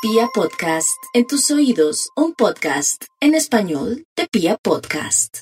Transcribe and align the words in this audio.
Pia 0.00 0.28
Podcast, 0.32 1.02
en 1.12 1.26
tus 1.26 1.50
oídos, 1.50 2.10
un 2.14 2.32
podcast 2.32 3.02
en 3.20 3.34
español 3.34 4.04
de 4.16 4.28
Pia 4.30 4.56
Podcast. 4.62 5.38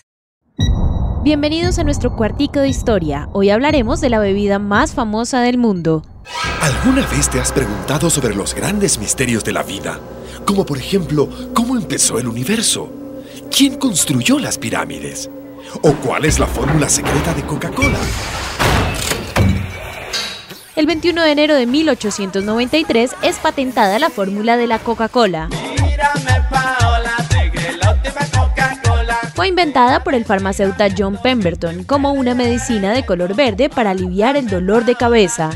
Bienvenidos 1.23 1.79
a 1.79 1.85
nuestro 1.85 2.17
cuartico 2.17 2.61
de 2.61 2.69
historia. 2.69 3.29
Hoy 3.35 3.51
hablaremos 3.51 4.01
de 4.01 4.09
la 4.09 4.19
bebida 4.19 4.59
más 4.59 4.95
famosa 4.95 5.43
del 5.43 5.59
mundo. 5.59 6.07
¿Alguna 6.63 7.07
vez 7.09 7.29
te 7.29 7.39
has 7.39 7.53
preguntado 7.53 8.09
sobre 8.09 8.35
los 8.35 8.55
grandes 8.55 8.99
misterios 8.99 9.45
de 9.45 9.53
la 9.53 9.63
vida? 9.63 10.01
Como 10.47 10.65
por 10.65 10.79
ejemplo, 10.79 11.29
¿cómo 11.53 11.77
empezó 11.77 12.19
el 12.19 12.27
universo? 12.27 12.91
¿Quién 13.55 13.77
construyó 13.77 14.39
las 14.39 14.57
pirámides? 14.57 15.29
¿O 15.83 15.93
cuál 15.97 16.25
es 16.25 16.39
la 16.39 16.47
fórmula 16.47 16.89
secreta 16.89 17.35
de 17.35 17.43
Coca-Cola? 17.43 18.01
El 20.77 20.85
21 20.85 21.23
de 21.23 21.33
enero 21.33 21.55
de 21.55 21.65
1893 21.65 23.17
es 23.23 23.39
patentada 23.39 23.99
la 23.99 24.11
fórmula 24.11 24.59
de 24.59 24.67
la 24.67 24.79
Coca-Cola. 24.79 25.49
Fue 29.35 29.49
inventada 29.49 30.05
por 30.05 30.15
el 30.15 30.27
farmacéutico 30.27 30.85
John 30.97 31.19
Pemberton 31.23 31.85
como 31.85 32.13
una 32.13 32.35
medicina 32.35 32.93
de 32.93 33.07
color 33.07 33.35
verde 33.35 33.71
para 33.71 33.93
aliviar 33.93 34.37
el 34.37 34.49
dolor 34.49 34.85
de 34.85 34.97
cabeza. 34.97 35.49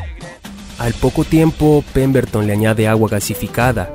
Al 0.78 0.94
poco 0.94 1.24
tiempo, 1.24 1.84
Pemberton 1.92 2.46
le 2.46 2.54
añade 2.54 2.88
agua 2.88 3.10
gasificada 3.10 3.90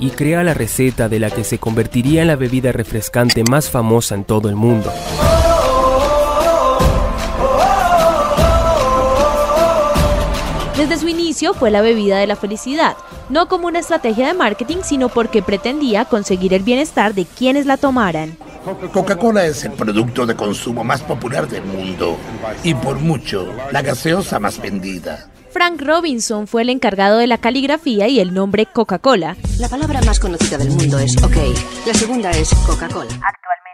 y 0.00 0.10
crea 0.10 0.42
la 0.42 0.54
receta 0.54 1.08
de 1.08 1.20
la 1.20 1.30
que 1.30 1.44
se 1.44 1.58
convertiría 1.58 2.22
en 2.22 2.26
la 2.26 2.34
bebida 2.34 2.72
refrescante 2.72 3.44
más 3.48 3.70
famosa 3.70 4.16
en 4.16 4.24
todo 4.24 4.48
el 4.48 4.56
mundo. 4.56 4.92
Desde 10.80 10.96
su 10.96 11.08
inicio 11.08 11.52
fue 11.52 11.70
la 11.70 11.82
bebida 11.82 12.16
de 12.16 12.26
la 12.26 12.36
felicidad, 12.36 12.96
no 13.28 13.48
como 13.48 13.66
una 13.66 13.80
estrategia 13.80 14.26
de 14.26 14.32
marketing, 14.32 14.78
sino 14.82 15.10
porque 15.10 15.42
pretendía 15.42 16.06
conseguir 16.06 16.54
el 16.54 16.62
bienestar 16.62 17.12
de 17.12 17.26
quienes 17.26 17.66
la 17.66 17.76
tomaran. 17.76 18.38
Coca-Cola 18.90 19.44
es 19.44 19.62
el 19.64 19.72
producto 19.72 20.24
de 20.24 20.34
consumo 20.34 20.82
más 20.82 21.02
popular 21.02 21.46
del 21.46 21.66
mundo 21.66 22.16
y 22.64 22.72
por 22.72 22.98
mucho 22.98 23.52
la 23.70 23.82
gaseosa 23.82 24.38
más 24.40 24.58
vendida. 24.58 25.28
Frank 25.50 25.82
Robinson 25.82 26.46
fue 26.46 26.62
el 26.62 26.70
encargado 26.70 27.18
de 27.18 27.26
la 27.26 27.36
caligrafía 27.36 28.08
y 28.08 28.18
el 28.18 28.32
nombre 28.32 28.64
Coca-Cola. 28.64 29.36
La 29.58 29.68
palabra 29.68 30.00
más 30.00 30.18
conocida 30.18 30.56
del 30.56 30.70
mundo 30.70 30.98
es 30.98 31.14
OK. 31.22 31.36
La 31.86 31.92
segunda 31.92 32.30
es 32.30 32.54
Coca-Cola. 32.66 33.10
Actualmente 33.10 33.69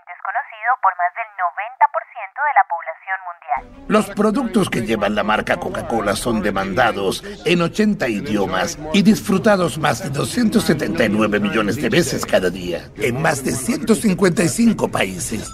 por 0.83 0.93
más 0.97 1.13
del 1.17 1.29
90% 1.37 2.43
de 2.47 2.55
la 2.55 2.65
población 2.69 3.19
mundial. 3.27 3.87
Los 3.89 4.07
productos 4.11 4.71
que 4.71 4.83
llevan 4.83 5.15
la 5.15 5.23
marca 5.23 5.59
Coca-Cola 5.59 6.17
son 6.17 6.43
demandados 6.43 7.23
en 7.45 7.63
80 7.63 8.09
idiomas 8.09 8.79
y 8.93 9.03
disfrutados 9.03 9.79
más 9.79 10.03
de 10.03 10.11
279 10.11 11.41
millones 11.41 11.77
de 11.77 11.89
veces 11.89 12.27
cada 12.27 12.51
día 12.51 12.91
en 12.97 13.21
más 13.21 13.45
de 13.45 13.53
155 13.53 14.89
países. 14.89 15.51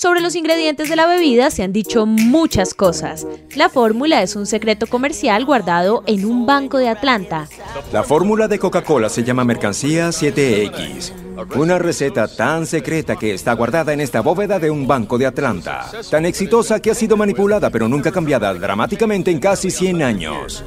Sobre 0.00 0.22
los 0.22 0.34
ingredientes 0.34 0.88
de 0.88 0.96
la 0.96 1.06
bebida 1.06 1.50
se 1.50 1.62
han 1.62 1.74
dicho 1.74 2.06
muchas 2.06 2.72
cosas. 2.72 3.26
La 3.54 3.68
fórmula 3.68 4.22
es 4.22 4.34
un 4.34 4.46
secreto 4.46 4.86
comercial 4.86 5.44
guardado 5.44 6.02
en 6.06 6.24
un 6.24 6.46
banco 6.46 6.78
de 6.78 6.88
Atlanta. 6.88 7.48
La 7.92 8.02
fórmula 8.02 8.48
de 8.48 8.58
Coca-Cola 8.58 9.10
se 9.10 9.24
llama 9.24 9.44
Mercancía 9.44 10.08
7X. 10.08 11.29
Una 11.56 11.78
receta 11.78 12.28
tan 12.28 12.66
secreta 12.66 13.16
que 13.16 13.34
está 13.34 13.52
guardada 13.54 13.92
en 13.92 14.00
esta 14.00 14.20
bóveda 14.20 14.58
de 14.58 14.70
un 14.70 14.86
banco 14.86 15.18
de 15.18 15.26
Atlanta. 15.26 15.90
Tan 16.10 16.26
exitosa 16.26 16.80
que 16.80 16.90
ha 16.90 16.94
sido 16.94 17.16
manipulada 17.16 17.70
pero 17.70 17.88
nunca 17.88 18.12
cambiada 18.12 18.52
dramáticamente 18.54 19.30
en 19.30 19.38
casi 19.38 19.70
100 19.70 20.02
años. 20.02 20.64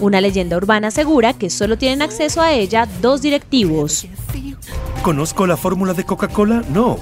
Una 0.00 0.20
leyenda 0.20 0.56
urbana 0.56 0.88
asegura 0.88 1.32
que 1.32 1.50
solo 1.50 1.76
tienen 1.76 2.02
acceso 2.02 2.40
a 2.40 2.52
ella 2.52 2.86
dos 3.00 3.22
directivos. 3.22 4.06
¿Conozco 5.02 5.46
la 5.46 5.56
fórmula 5.56 5.94
de 5.94 6.04
Coca-Cola? 6.04 6.62
No. 6.72 6.98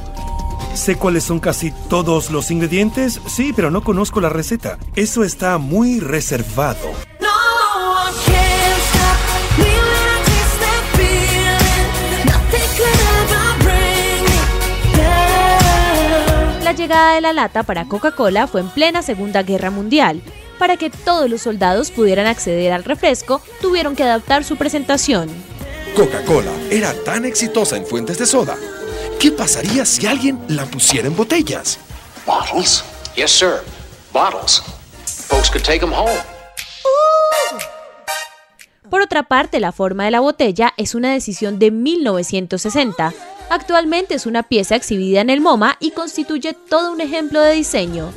Sé 0.75 0.97
cuáles 0.97 1.25
son 1.25 1.41
casi 1.41 1.73
todos 1.89 2.31
los 2.31 2.51
ingredientes, 2.51 3.21
sí, 3.27 3.53
pero 3.57 3.71
no 3.71 3.83
conozco 3.83 4.21
la 4.21 4.29
receta. 4.29 4.79
Eso 4.95 5.25
está 5.25 5.57
muy 5.59 6.01
reservado. 6.01 7.06
Llegada 16.87 17.15
de 17.17 17.21
la 17.21 17.33
lata 17.33 17.65
para 17.65 17.89
Coca-Cola 17.89 18.47
fue 18.47 18.61
en 18.61 18.69
plena 18.69 19.03
Segunda 19.03 19.43
Guerra 19.43 19.73
Mundial. 19.73 20.23
Para 20.57 20.77
que 20.77 20.89
todos 20.89 21.29
los 21.29 21.43
soldados 21.43 21.91
pudieran 21.91 22.27
acceder 22.27 22.73
al 22.73 22.85
refresco, 22.85 23.43
tuvieron 23.61 23.97
que 23.97 24.05
adaptar 24.05 24.45
su 24.45 24.57
presentación. 24.57 25.29
Coca-Cola 25.97 26.53
era 26.71 26.95
tan 27.03 27.25
exitosa 27.25 27.77
en 27.77 27.85
fuentes 27.87 28.19
de 28.19 28.27
soda. 28.27 28.57
¿Qué 29.19 29.33
pasaría 29.33 29.85
si 29.85 30.07
alguien 30.07 30.39
la 30.47 30.65
pusiera 30.65 31.09
en 31.09 31.17
botellas? 31.17 31.81
Bottles? 32.25 32.85
Yes, 33.17 33.33
sir. 33.33 33.63
Bottles. 34.13 34.63
Folks 35.29 35.51
could 35.51 35.65
take 35.65 35.81
them 35.81 35.93
home. 35.93 36.36
Por 38.91 39.01
otra 39.01 39.25
parte, 39.25 39.59
la 39.59 39.73
forma 39.73 40.05
de 40.05 40.13
la 40.13 40.21
botella 40.21 40.73
es 40.77 40.95
una 40.95 41.13
decisión 41.13 41.59
de 41.59 41.73
1960. 41.73 43.13
Actualmente 43.51 44.15
es 44.15 44.27
una 44.27 44.45
pieza 44.45 44.77
exhibida 44.77 45.21
en 45.21 45.31
el 45.31 45.41
MoMA 45.41 45.77
y 45.81 45.91
constituye 45.91 46.55
todo 46.55 46.93
un 46.93 47.01
ejemplo 47.01 47.41
de 47.41 47.55
diseño. 47.55 48.11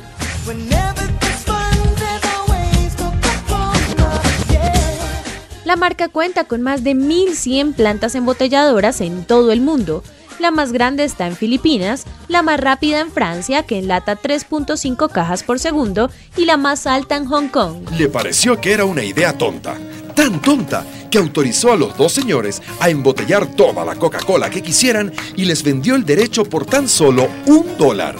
La 5.64 5.76
marca 5.76 6.08
cuenta 6.08 6.44
con 6.44 6.62
más 6.62 6.84
de 6.84 6.94
1.100 6.94 7.74
plantas 7.74 8.14
embotelladoras 8.14 9.00
en 9.00 9.24
todo 9.24 9.52
el 9.52 9.60
mundo. 9.60 10.02
La 10.40 10.50
más 10.50 10.72
grande 10.72 11.04
está 11.04 11.26
en 11.26 11.36
Filipinas, 11.36 12.06
la 12.26 12.42
más 12.42 12.58
rápida 12.58 13.00
en 13.00 13.12
Francia, 13.12 13.64
que 13.64 13.78
enlata 13.78 14.16
3.5 14.18 15.10
cajas 15.10 15.42
por 15.42 15.58
segundo, 15.58 16.10
y 16.36 16.46
la 16.46 16.56
más 16.56 16.86
alta 16.86 17.16
en 17.16 17.26
Hong 17.26 17.48
Kong. 17.48 17.90
Le 17.98 18.08
pareció 18.08 18.58
que 18.58 18.72
era 18.72 18.86
una 18.86 19.04
idea 19.04 19.36
tonta, 19.36 19.76
tan 20.20 20.42
tonta 20.42 20.84
que 21.10 21.16
autorizó 21.16 21.72
a 21.72 21.76
los 21.76 21.96
dos 21.96 22.12
señores 22.12 22.60
a 22.78 22.90
embotellar 22.90 23.46
toda 23.46 23.86
la 23.86 23.94
Coca-Cola 23.94 24.50
que 24.50 24.60
quisieran 24.60 25.10
y 25.34 25.46
les 25.46 25.62
vendió 25.62 25.94
el 25.94 26.04
derecho 26.04 26.44
por 26.44 26.66
tan 26.66 26.90
solo 26.90 27.26
un 27.46 27.78
dólar. 27.78 28.16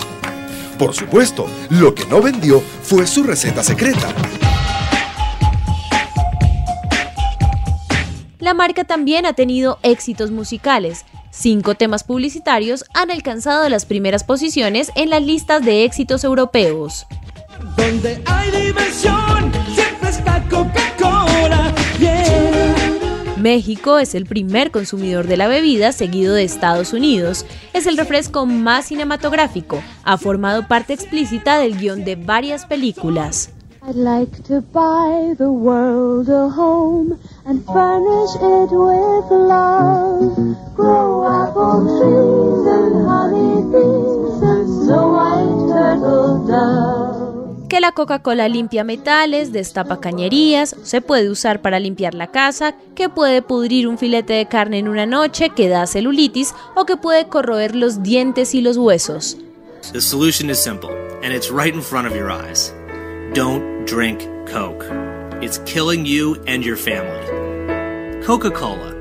Por 0.78 0.94
supuesto, 0.94 1.46
lo 1.68 1.94
que 1.94 2.06
no 2.06 2.22
vendió 2.22 2.62
fue 2.82 3.06
su 3.06 3.22
receta 3.22 3.62
secreta. 3.62 4.14
La 8.38 8.54
marca 8.54 8.84
también 8.84 9.26
ha 9.26 9.34
tenido 9.34 9.78
éxitos 9.82 10.30
musicales. 10.30 11.04
Cinco 11.30 11.74
temas 11.74 12.02
publicitarios 12.02 12.86
han 12.94 13.10
alcanzado 13.10 13.68
las 13.68 13.84
primeras 13.84 14.24
posiciones 14.24 14.90
en 14.94 15.10
las 15.10 15.22
listas 15.22 15.62
de 15.62 15.84
éxitos 15.84 16.24
europeos. 16.24 17.06
Donde 17.76 18.22
hay 18.24 18.68
diversión, 18.68 19.52
México 23.40 23.98
es 23.98 24.14
el 24.14 24.26
primer 24.26 24.70
consumidor 24.70 25.26
de 25.26 25.36
la 25.36 25.48
bebida, 25.48 25.92
seguido 25.92 26.34
de 26.34 26.44
Estados 26.44 26.92
Unidos. 26.92 27.46
Es 27.72 27.86
el 27.86 27.96
refresco 27.96 28.44
más 28.46 28.86
cinematográfico. 28.86 29.82
Ha 30.04 30.18
formado 30.18 30.68
parte 30.68 30.92
explícita 30.92 31.58
del 31.58 31.78
guion 31.78 32.04
de 32.04 32.16
varias 32.16 32.66
películas. 32.66 33.50
La 47.90 47.94
Coca-Cola 47.94 48.48
limpia 48.48 48.84
metales, 48.84 49.52
destapa 49.52 49.98
cañerías, 49.98 50.76
se 50.84 51.00
puede 51.00 51.28
usar 51.28 51.60
para 51.60 51.80
limpiar 51.80 52.14
la 52.14 52.28
casa, 52.28 52.76
que 52.94 53.08
puede 53.08 53.42
pudrir 53.42 53.88
un 53.88 53.98
filete 53.98 54.34
de 54.34 54.46
carne 54.46 54.78
en 54.78 54.86
una 54.86 55.06
noche, 55.06 55.50
que 55.50 55.68
da 55.68 55.88
celulitis 55.88 56.54
o 56.76 56.86
que 56.86 56.96
puede 56.96 57.26
corroer 57.26 57.74
los 57.74 58.04
dientes 58.04 58.54
y 58.54 58.60
los 58.60 58.76
huesos. 58.76 59.38
The 59.92 60.00
solution 60.00 60.50
is 60.50 60.58
simple, 60.58 60.90
and 61.24 61.34
it's 61.34 61.50
right 61.50 61.74
in 61.74 61.82
front 61.82 62.06
of 62.06 62.14
your 62.14 62.30
eyes. 62.30 62.72
Don't 63.34 63.84
drink 63.86 64.20
Coke. 64.46 64.86
It's 65.42 65.58
killing 65.64 66.06
you 66.06 66.36
and 66.46 66.62
your 66.62 66.76
family. 66.76 67.26
Coca 68.24 68.52
Cola. 68.52 68.99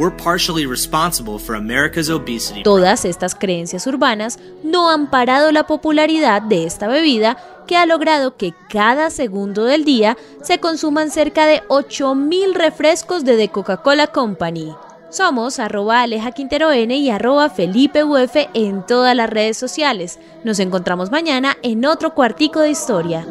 We're 0.00 0.16
partially 0.16 0.64
responsible 0.64 1.38
for 1.38 1.56
America's 1.56 2.08
obesity. 2.08 2.62
Todas 2.62 3.04
estas 3.04 3.34
creencias 3.34 3.86
urbanas 3.86 4.38
no 4.62 4.88
han 4.88 5.10
parado 5.10 5.52
la 5.52 5.66
popularidad 5.66 6.40
de 6.40 6.64
esta 6.64 6.88
bebida 6.88 7.36
que 7.66 7.76
ha 7.76 7.84
logrado 7.84 8.34
que 8.34 8.54
cada 8.70 9.10
segundo 9.10 9.66
del 9.66 9.84
día 9.84 10.16
se 10.42 10.58
consuman 10.58 11.10
cerca 11.10 11.44
de 11.44 11.60
8.000 11.68 12.54
refrescos 12.54 13.26
de 13.26 13.36
The 13.36 13.50
Coca-Cola 13.50 14.06
Company. 14.06 14.74
Somos 15.10 15.58
arroba 15.58 16.00
Aleja 16.00 16.32
Quintero 16.32 16.72
N 16.72 16.96
y 16.96 17.10
arroba 17.10 17.50
Felipe 17.50 18.02
Uf 18.02 18.36
en 18.54 18.86
todas 18.86 19.14
las 19.14 19.28
redes 19.28 19.58
sociales. 19.58 20.18
Nos 20.44 20.60
encontramos 20.60 21.10
mañana 21.10 21.58
en 21.60 21.84
otro 21.84 22.14
cuartico 22.14 22.60
de 22.60 22.70
historia. 22.70 23.26